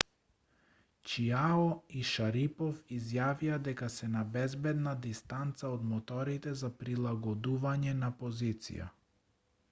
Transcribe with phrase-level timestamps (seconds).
[1.09, 1.65] чиао
[1.97, 8.89] и шарипов изјавија дека се на безбедна дистанца од моторите за прилагодување на позиција